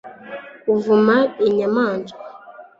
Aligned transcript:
Kuvuma 0.63 1.15
inyamaswa 1.47 2.21